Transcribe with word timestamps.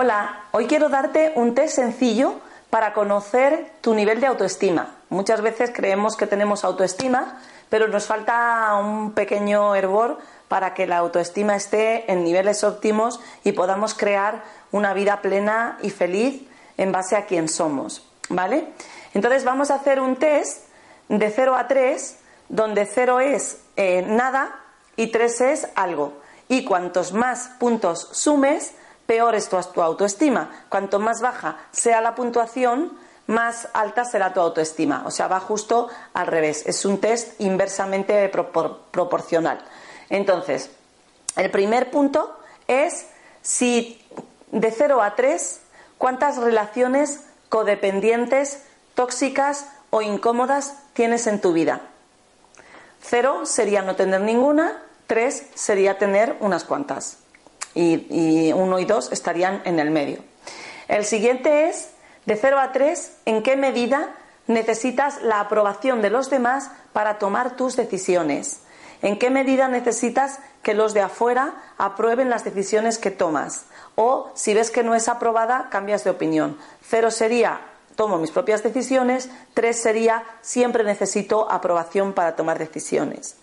Hola, 0.00 0.44
hoy 0.52 0.68
quiero 0.68 0.88
darte 0.88 1.32
un 1.34 1.56
test 1.56 1.74
sencillo 1.74 2.36
para 2.70 2.92
conocer 2.92 3.72
tu 3.80 3.94
nivel 3.94 4.20
de 4.20 4.28
autoestima. 4.28 4.94
Muchas 5.08 5.40
veces 5.40 5.72
creemos 5.74 6.16
que 6.16 6.28
tenemos 6.28 6.62
autoestima, 6.62 7.40
pero 7.68 7.88
nos 7.88 8.06
falta 8.06 8.76
un 8.76 9.10
pequeño 9.10 9.74
hervor 9.74 10.18
para 10.46 10.72
que 10.72 10.86
la 10.86 10.98
autoestima 10.98 11.56
esté 11.56 12.12
en 12.12 12.22
niveles 12.22 12.62
óptimos 12.62 13.18
y 13.42 13.50
podamos 13.50 13.94
crear 13.94 14.44
una 14.70 14.94
vida 14.94 15.20
plena 15.20 15.78
y 15.82 15.90
feliz 15.90 16.46
en 16.76 16.92
base 16.92 17.16
a 17.16 17.26
quién 17.26 17.48
somos. 17.48 18.08
¿Vale? 18.28 18.68
Entonces 19.14 19.42
vamos 19.42 19.72
a 19.72 19.74
hacer 19.74 19.98
un 19.98 20.14
test 20.14 20.62
de 21.08 21.28
0 21.28 21.56
a 21.56 21.66
3, 21.66 22.18
donde 22.48 22.86
0 22.86 23.18
es 23.18 23.58
eh, 23.74 24.02
nada 24.06 24.60
y 24.94 25.08
3 25.08 25.40
es 25.40 25.68
algo. 25.74 26.12
Y 26.46 26.64
cuantos 26.64 27.12
más 27.12 27.50
puntos 27.58 28.10
sumes, 28.12 28.74
peor 29.08 29.34
es 29.34 29.48
tu, 29.48 29.56
autoestima. 29.80 30.50
Cuanto 30.68 30.98
más 30.98 31.22
baja 31.22 31.56
sea 31.72 32.02
la 32.02 32.14
puntuación, 32.14 32.92
más 33.26 33.68
alta 33.72 34.04
será 34.04 34.34
tu 34.34 34.40
autoestima. 34.40 35.02
O 35.06 35.10
sea, 35.10 35.28
va 35.28 35.40
justo 35.40 35.88
al 36.12 36.26
revés. 36.26 36.64
Es 36.66 36.84
un 36.84 37.00
test 37.00 37.40
inversamente 37.40 38.28
proporcional. 38.28 39.64
Entonces, 40.10 40.70
el 41.36 41.50
primer 41.50 41.90
punto 41.90 42.38
es 42.66 43.06
si 43.40 43.98
de 44.52 44.70
0 44.70 45.02
a 45.02 45.16
3, 45.16 45.60
cuántas 45.96 46.36
relaciones 46.36 47.20
codependientes, 47.48 48.62
tóxicas 48.94 49.68
o 49.88 50.02
incómodas 50.02 50.82
tienes 50.92 51.26
en 51.26 51.40
tu 51.40 51.54
vida. 51.54 51.80
0 53.00 53.46
sería 53.46 53.80
no 53.80 53.96
tener 53.96 54.20
ninguna, 54.20 54.82
3 55.06 55.46
sería 55.54 55.96
tener 55.96 56.36
unas 56.40 56.64
cuantas 56.64 57.20
y, 57.74 58.52
uno 58.52 58.78
y 58.78 58.84
dos 58.84 59.12
estarían 59.12 59.62
en 59.64 59.78
el 59.78 59.90
medio. 59.90 60.18
El 60.88 61.04
siguiente 61.04 61.68
es, 61.68 61.90
de 62.26 62.36
0 62.36 62.58
a 62.58 62.72
3, 62.72 63.12
¿en 63.26 63.42
qué 63.42 63.56
medida 63.56 64.14
necesitas 64.46 65.22
la 65.22 65.40
aprobación 65.40 66.02
de 66.02 66.10
los 66.10 66.30
demás 66.30 66.70
para 66.92 67.18
tomar 67.18 67.56
tus 67.56 67.76
decisiones? 67.76 68.60
¿En 69.02 69.18
qué 69.18 69.30
medida 69.30 69.68
necesitas 69.68 70.40
que 70.62 70.74
los 70.74 70.92
de 70.92 71.02
afuera 71.02 71.54
aprueben 71.78 72.30
las 72.30 72.44
decisiones 72.44 72.98
que 72.98 73.10
tomas? 73.10 73.66
O 73.94 74.30
si 74.34 74.54
ves 74.54 74.70
que 74.70 74.82
no 74.82 74.94
es 74.94 75.08
aprobada, 75.08 75.68
cambias 75.70 76.04
de 76.04 76.10
opinión. 76.10 76.58
Cero 76.82 77.10
sería 77.10 77.60
tomo 77.98 78.18
mis 78.18 78.30
propias 78.30 78.62
decisiones. 78.62 79.28
Tres 79.54 79.82
sería 79.82 80.24
siempre 80.40 80.84
necesito 80.84 81.50
aprobación 81.50 82.12
para 82.12 82.36
tomar 82.36 82.58
decisiones. 82.58 83.36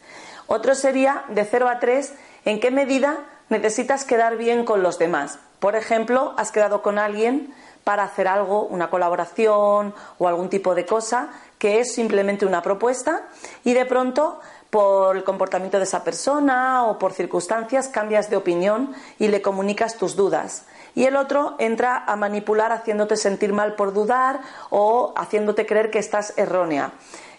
Otro 0.48 0.76
sería 0.76 1.26
de 1.28 1.44
0 1.44 1.68
a 1.68 1.80
3 1.80 2.14
en 2.46 2.62
qué 2.62 2.72
medida 2.72 3.18
necesitas 3.50 4.06
quedar 4.06 4.38
bien 4.38 4.66
con 4.66 4.84
los 4.84 5.00
demás. 5.00 5.40
Por 5.60 5.76
ejemplo, 5.76 6.34
has 6.38 6.52
quedado 6.52 6.82
con 6.82 7.00
alguien 7.00 7.54
para 7.84 8.04
hacer 8.04 8.28
algo, 8.28 8.64
una 8.64 8.90
colaboración 8.90 9.94
o 10.18 10.28
algún 10.28 10.50
tipo 10.50 10.76
de 10.76 10.86
cosa 10.86 11.30
que 11.60 11.80
es 11.80 11.94
simplemente 11.94 12.46
una 12.46 12.62
propuesta 12.62 13.24
y 13.64 13.74
de 13.74 13.86
pronto 13.86 14.40
por 14.70 15.16
el 15.16 15.24
comportamiento 15.24 15.78
de 15.78 15.86
esa 15.86 16.04
persona 16.04 16.86
o 16.86 17.00
por 17.00 17.14
circunstancias 17.14 17.88
cambias 17.88 18.30
de 18.30 18.38
opinión 18.38 18.94
y 19.20 19.30
le 19.30 19.42
comunicas 19.42 19.98
tus 19.98 20.16
dudas. 20.16 20.66
Y 20.96 21.06
el 21.06 21.16
otro 21.16 21.56
entra 21.60 22.04
a 22.06 22.16
manipular 22.16 22.72
haciéndote 22.72 23.16
sentir 23.18 23.54
mal 23.54 23.76
por 23.76 23.94
dudar 23.94 24.42
o 24.70 25.14
haciéndote 25.16 25.66
creer 25.66 25.92
que 25.92 26.00
estás 26.00 26.34
errónea. 26.38 26.92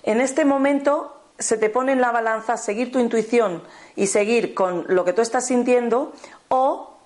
En 0.02 0.20
este 0.20 0.44
momento 0.44 1.15
se 1.38 1.56
te 1.56 1.70
pone 1.70 1.92
en 1.92 2.00
la 2.00 2.12
balanza 2.12 2.56
seguir 2.56 2.92
tu 2.92 2.98
intuición 2.98 3.62
y 3.94 4.06
seguir 4.06 4.54
con 4.54 4.84
lo 4.88 5.04
que 5.04 5.12
tú 5.12 5.22
estás 5.22 5.46
sintiendo 5.46 6.12
o 6.48 6.96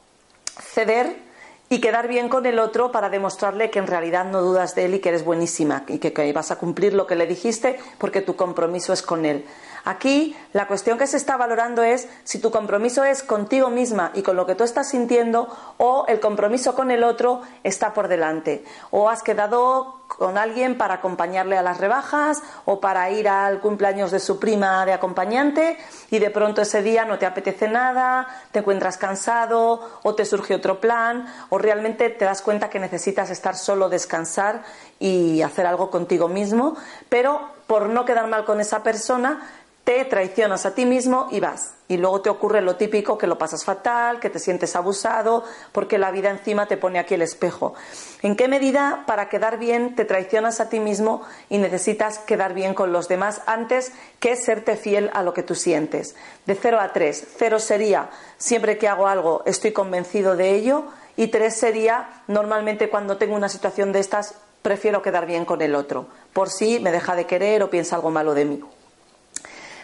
ceder 0.60 1.30
y 1.72 1.80
quedar 1.80 2.08
bien 2.08 2.28
con 2.28 2.46
el 2.46 2.58
otro 2.58 2.90
para 2.90 3.10
demostrarle 3.10 3.70
que 3.70 3.78
en 3.78 3.86
realidad 3.86 4.24
no 4.24 4.42
dudas 4.42 4.74
de 4.74 4.86
él 4.86 4.94
y 4.94 4.98
que 4.98 5.10
eres 5.10 5.24
buenísima 5.24 5.84
y 5.86 5.98
que, 5.98 6.12
que 6.12 6.32
vas 6.32 6.50
a 6.50 6.58
cumplir 6.58 6.94
lo 6.94 7.06
que 7.06 7.14
le 7.14 7.28
dijiste 7.28 7.78
porque 7.98 8.22
tu 8.22 8.34
compromiso 8.34 8.92
es 8.92 9.02
con 9.02 9.24
él. 9.24 9.46
Aquí 9.84 10.36
la 10.52 10.66
cuestión 10.66 10.98
que 10.98 11.06
se 11.06 11.16
está 11.16 11.36
valorando 11.36 11.84
es 11.84 12.08
si 12.24 12.40
tu 12.40 12.50
compromiso 12.50 13.04
es 13.04 13.22
contigo 13.22 13.70
misma 13.70 14.10
y 14.14 14.22
con 14.22 14.36
lo 14.36 14.46
que 14.46 14.56
tú 14.56 14.64
estás 14.64 14.90
sintiendo 14.90 15.48
o 15.78 16.06
el 16.08 16.18
compromiso 16.18 16.74
con 16.74 16.90
el 16.90 17.04
otro 17.04 17.42
está 17.62 17.94
por 17.94 18.08
delante. 18.08 18.64
O 18.90 19.08
has 19.08 19.22
quedado 19.22 19.99
con 20.18 20.36
alguien 20.36 20.76
para 20.76 20.94
acompañarle 20.94 21.56
a 21.56 21.62
las 21.62 21.78
rebajas 21.78 22.42
o 22.64 22.80
para 22.80 23.10
ir 23.10 23.28
al 23.28 23.60
cumpleaños 23.60 24.10
de 24.10 24.18
su 24.18 24.38
prima 24.38 24.84
de 24.84 24.92
acompañante 24.92 25.78
y 26.10 26.18
de 26.18 26.30
pronto 26.30 26.62
ese 26.62 26.82
día 26.82 27.04
no 27.04 27.18
te 27.18 27.26
apetece 27.26 27.68
nada, 27.68 28.26
te 28.50 28.58
encuentras 28.58 28.98
cansado 28.98 30.00
o 30.02 30.14
te 30.14 30.24
surge 30.24 30.54
otro 30.54 30.80
plan 30.80 31.26
o 31.48 31.58
realmente 31.58 32.10
te 32.10 32.24
das 32.24 32.42
cuenta 32.42 32.68
que 32.68 32.80
necesitas 32.80 33.30
estar 33.30 33.56
solo, 33.56 33.88
descansar 33.88 34.62
y 34.98 35.42
hacer 35.42 35.66
algo 35.66 35.90
contigo 35.90 36.28
mismo, 36.28 36.76
pero 37.08 37.48
por 37.66 37.88
no 37.88 38.04
quedar 38.04 38.26
mal 38.26 38.44
con 38.44 38.60
esa 38.60 38.82
persona 38.82 39.40
te 39.84 40.04
traicionas 40.04 40.66
a 40.66 40.74
ti 40.74 40.84
mismo 40.84 41.28
y 41.30 41.40
vas. 41.40 41.74
Y 41.88 41.96
luego 41.96 42.20
te 42.20 42.30
ocurre 42.30 42.60
lo 42.60 42.76
típico, 42.76 43.18
que 43.18 43.26
lo 43.26 43.38
pasas 43.38 43.64
fatal, 43.64 44.20
que 44.20 44.30
te 44.30 44.38
sientes 44.38 44.76
abusado, 44.76 45.42
porque 45.72 45.98
la 45.98 46.12
vida 46.12 46.30
encima 46.30 46.66
te 46.66 46.76
pone 46.76 46.98
aquí 46.98 47.14
el 47.14 47.22
espejo. 47.22 47.74
¿En 48.22 48.36
qué 48.36 48.46
medida 48.46 49.02
para 49.06 49.28
quedar 49.28 49.58
bien 49.58 49.96
te 49.96 50.04
traicionas 50.04 50.60
a 50.60 50.68
ti 50.68 50.78
mismo 50.78 51.22
y 51.48 51.58
necesitas 51.58 52.18
quedar 52.18 52.54
bien 52.54 52.74
con 52.74 52.92
los 52.92 53.08
demás 53.08 53.42
antes 53.46 53.92
que 54.20 54.36
serte 54.36 54.76
fiel 54.76 55.10
a 55.14 55.22
lo 55.22 55.34
que 55.34 55.42
tú 55.42 55.56
sientes? 55.56 56.14
De 56.46 56.54
0 56.54 56.78
a 56.80 56.92
3. 56.92 57.26
0 57.38 57.58
sería, 57.58 58.10
siempre 58.38 58.78
que 58.78 58.86
hago 58.86 59.08
algo 59.08 59.42
estoy 59.46 59.72
convencido 59.72 60.36
de 60.36 60.54
ello. 60.54 60.84
Y 61.16 61.28
3 61.28 61.52
sería, 61.52 62.22
normalmente 62.28 62.88
cuando 62.88 63.16
tengo 63.16 63.34
una 63.34 63.48
situación 63.48 63.90
de 63.92 63.98
estas, 63.98 64.36
prefiero 64.62 65.02
quedar 65.02 65.26
bien 65.26 65.44
con 65.44 65.60
el 65.60 65.74
otro, 65.74 66.06
por 66.32 66.50
si 66.50 66.78
me 66.78 66.92
deja 66.92 67.16
de 67.16 67.26
querer 67.26 67.62
o 67.62 67.70
piensa 67.70 67.96
algo 67.96 68.10
malo 68.10 68.34
de 68.34 68.44
mí. 68.44 68.62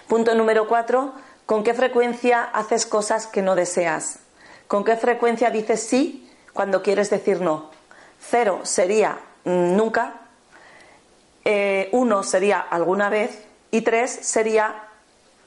Punto 0.09 0.37
número 0.37 0.69
cuatro, 0.69 1.12
¿con 1.47 1.65
qué 1.65 1.75
frecuencia 1.75 2.44
haces 2.44 2.87
cosas 2.87 3.27
que 3.27 3.43
no 3.43 3.56
deseas? 3.56 4.21
¿Con 4.69 4.84
qué 4.84 4.97
frecuencia 4.97 5.50
dices 5.50 5.83
sí 5.83 6.31
cuando 6.53 6.81
quieres 6.81 7.11
decir 7.11 7.41
no? 7.41 7.71
Cero 8.21 8.61
sería 8.62 9.19
nunca, 9.45 10.15
eh, 11.45 11.89
uno 11.91 12.22
sería 12.22 12.61
alguna 12.61 13.09
vez 13.09 13.45
y 13.72 13.81
tres 13.81 14.12
sería 14.12 14.84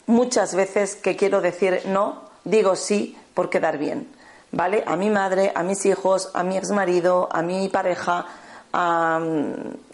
muchas 0.07 0.55
veces 0.55 0.95
que 0.95 1.15
quiero 1.15 1.39
decir 1.39 1.83
no, 1.85 2.23
digo 2.43 2.75
sí 2.75 3.17
por 3.33 3.49
quedar 3.49 3.77
bien. 3.77 4.13
¿Vale? 4.51 4.83
A 4.87 4.95
mi 4.95 5.09
madre, 5.09 5.53
a 5.55 5.63
mis 5.63 5.85
hijos, 5.85 6.31
a 6.33 6.43
mi 6.43 6.57
exmarido, 6.57 7.29
a 7.31 7.41
mi 7.43 7.69
pareja, 7.69 8.25
a, 8.73 9.21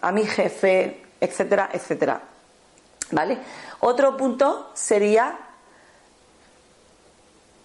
a 0.01 0.11
mi 0.11 0.25
jefe, 0.25 1.03
etcétera, 1.19 1.69
etcétera. 1.73 2.21
¿Vale? 3.11 3.39
Otro 3.79 4.17
punto 4.17 4.71
sería 4.73 5.37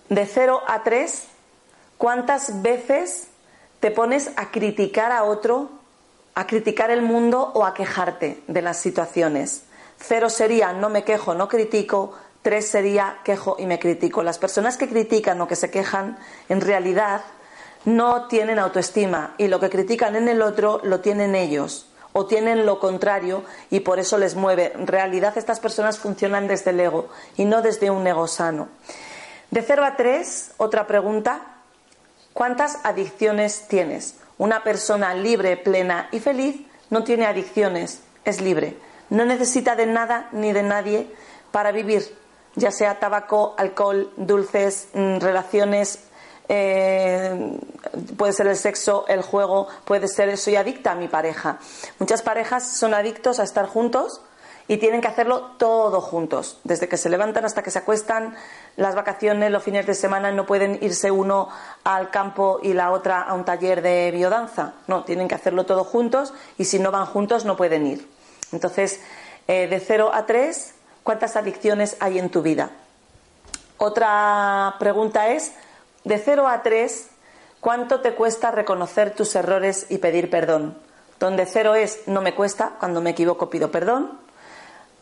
de 0.08 0.26
0 0.26 0.62
a 0.66 0.82
3, 0.82 1.24
¿cuántas 1.96 2.62
veces 2.62 3.28
te 3.80 3.90
pones 3.90 4.30
a 4.36 4.50
criticar 4.50 5.12
a 5.12 5.24
otro, 5.24 5.70
a 6.34 6.46
criticar 6.46 6.90
el 6.90 7.02
mundo 7.02 7.52
o 7.54 7.64
a 7.64 7.74
quejarte 7.74 8.42
de 8.46 8.62
las 8.62 8.78
situaciones? 8.78 9.64
Cero 9.98 10.30
sería 10.30 10.72
no 10.72 10.88
me 10.88 11.04
quejo, 11.04 11.34
no 11.34 11.48
critico. 11.48 12.14
Tres 12.42 12.68
sería 12.68 13.18
quejo 13.22 13.56
y 13.58 13.66
me 13.66 13.78
critico. 13.78 14.22
Las 14.22 14.38
personas 14.38 14.78
que 14.78 14.88
critican 14.88 15.38
o 15.42 15.46
que 15.46 15.56
se 15.56 15.70
quejan, 15.70 16.18
en 16.48 16.62
realidad 16.62 17.20
no 17.84 18.26
tienen 18.26 18.58
autoestima 18.58 19.34
y 19.36 19.48
lo 19.48 19.60
que 19.60 19.68
critican 19.68 20.16
en 20.16 20.28
el 20.28 20.40
otro 20.40 20.80
lo 20.82 21.00
tienen 21.00 21.34
ellos 21.34 21.89
o 22.12 22.26
tienen 22.26 22.66
lo 22.66 22.80
contrario 22.80 23.44
y 23.70 23.80
por 23.80 23.98
eso 23.98 24.18
les 24.18 24.34
mueve. 24.34 24.72
En 24.74 24.86
realidad 24.86 25.36
estas 25.36 25.60
personas 25.60 25.98
funcionan 25.98 26.48
desde 26.48 26.70
el 26.70 26.80
ego 26.80 27.08
y 27.36 27.44
no 27.44 27.62
desde 27.62 27.90
un 27.90 28.06
ego 28.06 28.26
sano. 28.26 28.68
De 29.50 29.62
0 29.62 29.84
a 29.84 29.96
3, 29.96 30.52
otra 30.58 30.86
pregunta. 30.86 31.40
¿Cuántas 32.32 32.78
adicciones 32.84 33.66
tienes? 33.68 34.16
Una 34.38 34.62
persona 34.62 35.14
libre, 35.14 35.56
plena 35.56 36.08
y 36.12 36.20
feliz 36.20 36.60
no 36.88 37.04
tiene 37.04 37.26
adicciones, 37.26 38.00
es 38.24 38.40
libre. 38.40 38.76
No 39.10 39.24
necesita 39.24 39.74
de 39.74 39.86
nada 39.86 40.28
ni 40.32 40.52
de 40.52 40.62
nadie 40.62 41.10
para 41.50 41.72
vivir, 41.72 42.16
ya 42.54 42.70
sea 42.70 43.00
tabaco, 43.00 43.54
alcohol, 43.58 44.12
dulces, 44.16 44.88
mm, 44.94 45.18
relaciones 45.18 45.98
eh, 46.52 47.60
puede 48.16 48.32
ser 48.32 48.48
el 48.48 48.56
sexo, 48.56 49.04
el 49.06 49.22
juego, 49.22 49.68
puede 49.84 50.08
ser 50.08 50.36
soy 50.36 50.56
adicta 50.56 50.90
a 50.90 50.94
mi 50.96 51.06
pareja. 51.06 51.60
Muchas 52.00 52.22
parejas 52.22 52.76
son 52.76 52.92
adictos 52.92 53.38
a 53.38 53.44
estar 53.44 53.66
juntos 53.66 54.20
y 54.66 54.78
tienen 54.78 55.00
que 55.00 55.06
hacerlo 55.06 55.52
todo 55.58 56.00
juntos, 56.00 56.58
desde 56.64 56.88
que 56.88 56.96
se 56.96 57.08
levantan 57.08 57.44
hasta 57.44 57.62
que 57.62 57.70
se 57.70 57.78
acuestan, 57.78 58.34
las 58.76 58.96
vacaciones, 58.96 59.52
los 59.52 59.62
fines 59.62 59.86
de 59.86 59.94
semana 59.94 60.32
no 60.32 60.44
pueden 60.44 60.78
irse 60.82 61.12
uno 61.12 61.50
al 61.84 62.10
campo 62.10 62.58
y 62.60 62.72
la 62.72 62.90
otra 62.90 63.22
a 63.22 63.34
un 63.34 63.44
taller 63.44 63.80
de 63.80 64.10
biodanza, 64.10 64.74
no, 64.88 65.04
tienen 65.04 65.28
que 65.28 65.36
hacerlo 65.36 65.66
todo 65.66 65.84
juntos 65.84 66.34
y 66.58 66.64
si 66.64 66.80
no 66.80 66.90
van 66.90 67.06
juntos 67.06 67.44
no 67.44 67.56
pueden 67.56 67.86
ir. 67.86 68.08
Entonces, 68.50 69.00
eh, 69.46 69.68
de 69.68 69.78
0 69.78 70.10
a 70.12 70.26
3, 70.26 70.74
¿cuántas 71.04 71.36
adicciones 71.36 71.96
hay 72.00 72.18
en 72.18 72.28
tu 72.28 72.42
vida? 72.42 72.70
Otra 73.78 74.74
pregunta 74.80 75.28
es, 75.28 75.52
de 76.04 76.18
0 76.18 76.48
a 76.48 76.62
3, 76.62 77.10
¿Cuánto 77.60 78.00
te 78.00 78.14
cuesta 78.14 78.50
reconocer 78.50 79.14
tus 79.14 79.34
errores 79.36 79.84
y 79.90 79.98
pedir 79.98 80.30
perdón? 80.30 80.78
Donde 81.18 81.44
cero 81.44 81.74
es 81.74 82.00
no 82.06 82.22
me 82.22 82.34
cuesta, 82.34 82.72
cuando 82.80 83.02
me 83.02 83.10
equivoco 83.10 83.50
pido 83.50 83.70
perdón. 83.70 84.18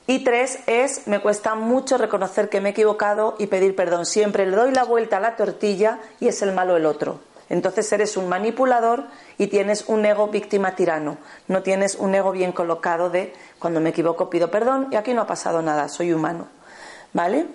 Y 0.09 0.25
tres 0.25 0.59
es 0.67 1.07
me 1.07 1.21
cuesta 1.21 1.55
mucho 1.55 1.99
reconocer 1.99 2.49
que 2.49 2.61
me 2.61 2.71
he 2.71 2.73
equivocado 2.73 3.37
y 3.39 3.47
pedir 3.47 3.77
perdón. 3.77 4.07
Siempre 4.07 4.45
le 4.45 4.57
doy 4.57 4.73
la 4.73 4.83
vuelta 4.83 5.19
a 5.19 5.21
la 5.21 5.37
tortilla 5.37 6.01
y 6.19 6.27
es 6.27 6.43
el 6.43 6.53
malo 6.53 6.77
el 6.77 6.85
otro. 6.85 7.21
Entonces 7.49 7.91
eres 7.93 8.17
un 8.17 8.29
manipulador 8.29 9.05
y 9.39 9.47
tienes 9.47 9.85
un 9.87 10.05
ego 10.05 10.27
víctima 10.27 10.75
tirano. 10.75 11.19
No 11.47 11.63
tienes 11.63 11.95
un 11.95 12.13
ego 12.17 12.33
bien 12.33 12.51
colocado 12.51 13.09
de 13.09 13.33
cuando 13.61 13.79
me 13.79 13.91
equivoco 13.91 14.31
pido 14.31 14.51
perdón 14.51 14.89
y 14.91 14.97
aquí 14.97 15.15
no 15.15 15.23
ha 15.23 15.27
pasado 15.29 15.63
nada, 15.63 15.89
soy 15.89 16.13
humano. 16.13 16.49
¿Vale? 17.13 17.47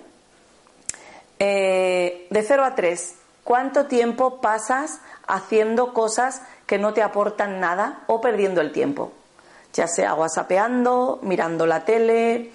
Eh, 1.38 2.26
de 2.30 2.42
0 2.42 2.64
a 2.64 2.74
3, 2.74 3.14
¿cuánto 3.44 3.86
tiempo 3.86 4.40
pasas 4.40 5.00
haciendo 5.26 5.92
cosas 5.92 6.42
que 6.66 6.78
no 6.78 6.92
te 6.92 7.02
aportan 7.02 7.60
nada 7.60 8.02
o 8.06 8.20
perdiendo 8.20 8.60
el 8.60 8.72
tiempo? 8.72 9.12
Ya 9.72 9.86
sea 9.86 10.14
whatsappeando, 10.14 11.18
mirando 11.22 11.66
la 11.66 11.84
tele, 11.84 12.52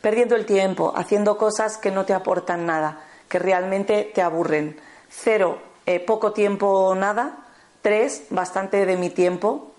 perdiendo 0.00 0.36
el 0.36 0.46
tiempo, 0.46 0.92
haciendo 0.96 1.36
cosas 1.36 1.76
que 1.76 1.90
no 1.90 2.04
te 2.04 2.14
aportan 2.14 2.66
nada, 2.66 3.00
que 3.28 3.38
realmente 3.38 4.10
te 4.14 4.22
aburren. 4.22 4.80
Cero, 5.08 5.58
eh, 5.86 6.00
poco 6.00 6.32
tiempo 6.32 6.66
o 6.66 6.94
nada. 6.94 7.46
Tres, 7.82 8.24
bastante 8.30 8.84
de 8.86 8.96
mi 8.96 9.10
tiempo 9.10 9.72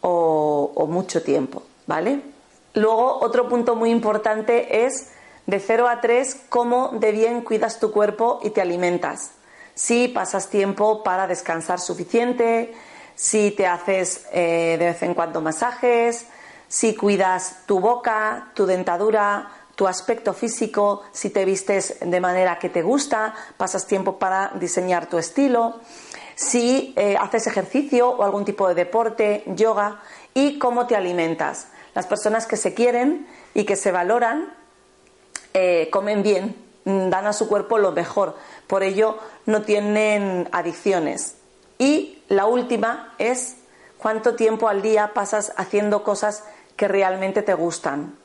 o, 0.00 0.72
o 0.74 0.86
mucho 0.86 1.22
tiempo, 1.22 1.62
¿vale? 1.86 2.22
Luego, 2.74 3.18
otro 3.20 3.48
punto 3.48 3.76
muy 3.76 3.90
importante 3.90 4.84
es 4.86 5.10
de 5.46 5.58
0 5.58 5.88
a 5.88 6.00
3, 6.00 6.46
cómo 6.48 6.90
de 6.94 7.12
bien 7.12 7.42
cuidas 7.42 7.80
tu 7.80 7.92
cuerpo 7.92 8.40
y 8.42 8.50
te 8.50 8.60
alimentas. 8.60 9.32
Si 9.74 10.08
pasas 10.08 10.48
tiempo 10.48 11.02
para 11.02 11.26
descansar 11.26 11.80
suficiente, 11.80 12.74
si 13.14 13.50
te 13.52 13.66
haces 13.66 14.26
eh, 14.32 14.76
de 14.78 14.86
vez 14.86 15.02
en 15.02 15.14
cuando 15.14 15.40
masajes, 15.40 16.26
si 16.68 16.94
cuidas 16.94 17.64
tu 17.66 17.80
boca, 17.80 18.50
tu 18.54 18.66
dentadura, 18.66 19.50
tu 19.74 19.86
aspecto 19.86 20.32
físico, 20.32 21.02
si 21.12 21.30
te 21.30 21.44
vistes 21.44 21.98
de 22.00 22.20
manera 22.20 22.58
que 22.58 22.68
te 22.68 22.82
gusta, 22.82 23.34
pasas 23.56 23.86
tiempo 23.86 24.18
para 24.18 24.52
diseñar 24.54 25.06
tu 25.06 25.18
estilo, 25.18 25.80
si 26.34 26.94
eh, 26.96 27.16
haces 27.18 27.46
ejercicio 27.46 28.10
o 28.10 28.22
algún 28.22 28.44
tipo 28.44 28.68
de 28.68 28.74
deporte, 28.74 29.44
yoga 29.46 30.00
y 30.34 30.58
cómo 30.58 30.86
te 30.86 30.96
alimentas. 30.96 31.68
Las 31.94 32.06
personas 32.06 32.46
que 32.46 32.56
se 32.56 32.74
quieren 32.74 33.26
y 33.54 33.64
que 33.64 33.76
se 33.76 33.92
valoran 33.92 34.54
eh, 35.54 35.88
comen 35.90 36.22
bien, 36.22 36.56
dan 36.84 37.26
a 37.26 37.32
su 37.32 37.48
cuerpo 37.48 37.78
lo 37.78 37.92
mejor, 37.92 38.36
por 38.66 38.82
ello 38.82 39.18
no 39.46 39.62
tienen 39.62 40.48
adicciones. 40.52 41.36
Y 41.78 42.22
la 42.28 42.46
última 42.46 43.14
es 43.18 43.56
cuánto 43.98 44.34
tiempo 44.34 44.68
al 44.68 44.82
día 44.82 45.12
pasas 45.14 45.52
haciendo 45.56 46.02
cosas 46.04 46.44
que 46.76 46.88
realmente 46.88 47.42
te 47.42 47.54
gustan. 47.54 48.16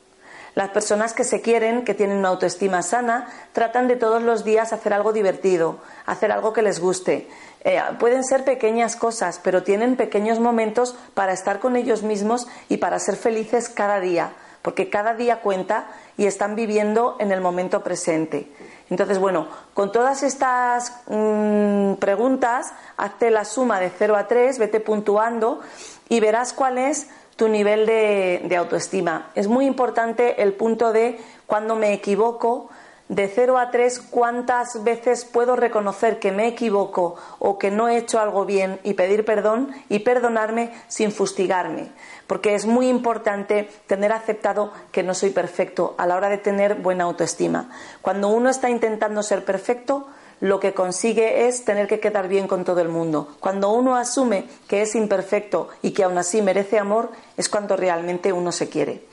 Las 0.57 0.69
personas 0.69 1.13
que 1.13 1.23
se 1.23 1.41
quieren, 1.41 1.85
que 1.85 1.93
tienen 1.93 2.17
una 2.17 2.29
autoestima 2.29 2.81
sana, 2.81 3.27
tratan 3.53 3.87
de 3.87 3.95
todos 3.95 4.23
los 4.23 4.43
días 4.43 4.73
hacer 4.73 4.91
algo 4.91 5.13
divertido, 5.13 5.77
hacer 6.07 6.31
algo 6.31 6.51
que 6.51 6.63
les 6.63 6.79
guste. 6.79 7.27
Eh, 7.61 7.79
pueden 7.99 8.23
ser 8.23 8.43
pequeñas 8.43 8.95
cosas, 8.95 9.39
pero 9.43 9.61
tienen 9.61 9.97
pequeños 9.97 10.39
momentos 10.39 10.95
para 11.13 11.33
estar 11.33 11.59
con 11.59 11.75
ellos 11.75 12.01
mismos 12.01 12.47
y 12.69 12.77
para 12.77 12.97
ser 12.97 13.17
felices 13.17 13.69
cada 13.69 13.99
día, 13.99 14.31
porque 14.61 14.89
cada 14.89 15.13
día 15.13 15.41
cuenta 15.41 15.87
y 16.17 16.25
están 16.25 16.55
viviendo 16.55 17.15
en 17.19 17.31
el 17.31 17.41
momento 17.41 17.83
presente. 17.83 18.51
Entonces, 18.89 19.19
bueno, 19.19 19.47
con 19.73 19.91
todas 19.91 20.23
estas 20.23 20.93
mm, 21.07 21.93
preguntas, 21.95 22.73
hazte 22.95 23.31
la 23.31 23.45
suma 23.45 23.79
de 23.79 23.89
0 23.89 24.15
a 24.15 24.27
3, 24.27 24.59
vete 24.59 24.79
puntuando 24.79 25.61
y 26.09 26.19
verás 26.19 26.53
cuál 26.53 26.77
es 26.77 27.07
tu 27.35 27.47
nivel 27.47 27.85
de, 27.85 28.41
de 28.45 28.55
autoestima. 28.57 29.31
Es 29.35 29.47
muy 29.47 29.65
importante 29.65 30.41
el 30.41 30.53
punto 30.53 30.91
de 30.91 31.19
cuando 31.45 31.75
me 31.75 31.93
equivoco, 31.93 32.69
de 33.09 33.27
0 33.33 33.57
a 33.57 33.71
3, 33.71 33.99
cuántas 34.09 34.83
veces 34.83 35.23
puedo 35.23 35.55
reconocer 35.55 36.19
que 36.19 36.31
me 36.31 36.47
equivoco 36.47 37.15
o 37.39 37.57
que 37.57 37.71
no 37.71 37.87
he 37.87 37.97
hecho 37.97 38.19
algo 38.19 38.45
bien 38.45 38.79
y 38.83 38.95
pedir 38.95 39.23
perdón 39.23 39.71
y 39.87 39.99
perdonarme 39.99 40.73
sin 40.87 41.11
fustigarme. 41.11 41.91
Porque 42.27 42.53
es 42.53 42.65
muy 42.65 42.89
importante 42.89 43.69
tener 43.87 44.11
aceptado 44.11 44.73
que 44.91 45.03
no 45.03 45.13
soy 45.13 45.29
perfecto 45.29 45.95
a 45.97 46.05
la 46.05 46.15
hora 46.15 46.29
de 46.29 46.37
tener 46.37 46.75
buena 46.75 47.05
autoestima. 47.05 47.69
Cuando 48.01 48.27
uno 48.27 48.49
está 48.49 48.69
intentando 48.69 49.23
ser 49.23 49.45
perfecto, 49.45 50.07
lo 50.39 50.59
que 50.59 50.73
consigue 50.73 51.47
es 51.47 51.65
tener 51.65 51.87
que 51.87 51.99
quedar 51.99 52.27
bien 52.27 52.47
con 52.47 52.63
todo 52.63 52.81
el 52.81 52.89
mundo. 52.89 53.35
Cuando 53.39 53.71
uno 53.71 53.95
asume 53.95 54.47
que 54.67 54.81
es 54.81 54.95
imperfecto 54.95 55.69
y 55.81 55.91
que 55.91 56.03
aún 56.03 56.17
así 56.17 56.41
merece 56.41 56.77
amor, 56.77 57.11
es 57.37 57.49
cuando 57.49 57.75
realmente 57.75 58.33
uno 58.33 58.51
se 58.51 58.69
quiere. 58.69 59.03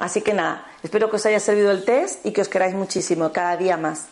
Así 0.00 0.22
que 0.22 0.32
nada, 0.32 0.64
espero 0.82 1.10
que 1.10 1.16
os 1.16 1.26
haya 1.26 1.38
servido 1.38 1.70
el 1.70 1.84
test 1.84 2.24
y 2.24 2.32
que 2.32 2.40
os 2.40 2.48
queráis 2.48 2.74
muchísimo, 2.74 3.32
cada 3.32 3.58
día 3.58 3.76
más. 3.76 4.06